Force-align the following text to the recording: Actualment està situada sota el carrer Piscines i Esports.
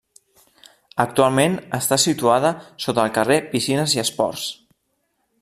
Actualment 1.03 1.57
està 1.79 1.99
situada 2.05 2.53
sota 2.87 3.05
el 3.05 3.15
carrer 3.19 3.39
Piscines 3.53 3.95
i 3.99 4.03
Esports. 4.07 4.49